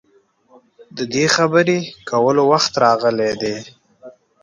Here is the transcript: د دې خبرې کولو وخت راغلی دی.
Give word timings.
د 0.97 0.99
دې 1.13 1.25
خبرې 1.35 1.79
کولو 2.09 2.43
وخت 2.51 2.71
راغلی 2.83 3.31
دی. 3.41 3.55